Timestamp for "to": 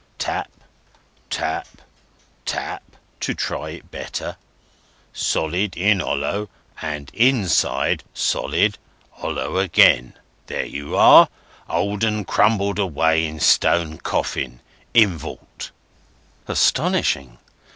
3.19-3.35